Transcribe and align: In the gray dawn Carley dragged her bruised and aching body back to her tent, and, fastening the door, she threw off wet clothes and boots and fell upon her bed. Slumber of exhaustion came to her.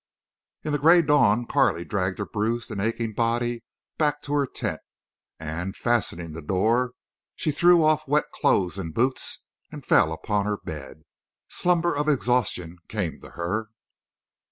In 0.63 0.71
the 0.71 0.79
gray 0.79 1.03
dawn 1.03 1.45
Carley 1.45 1.85
dragged 1.85 2.17
her 2.17 2.25
bruised 2.25 2.71
and 2.71 2.81
aching 2.81 3.13
body 3.13 3.63
back 3.99 4.23
to 4.23 4.33
her 4.33 4.47
tent, 4.47 4.81
and, 5.39 5.75
fastening 5.75 6.31
the 6.31 6.41
door, 6.41 6.93
she 7.35 7.51
threw 7.51 7.83
off 7.83 8.07
wet 8.07 8.31
clothes 8.31 8.79
and 8.79 8.95
boots 8.95 9.45
and 9.71 9.85
fell 9.85 10.11
upon 10.11 10.47
her 10.47 10.57
bed. 10.57 11.03
Slumber 11.49 11.95
of 11.95 12.09
exhaustion 12.09 12.79
came 12.87 13.19
to 13.21 13.29
her. 13.37 13.69